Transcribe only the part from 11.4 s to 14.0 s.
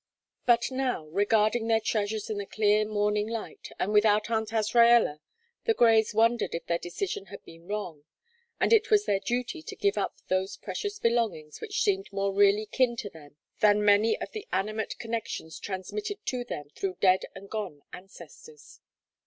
which seemed more really kin to them than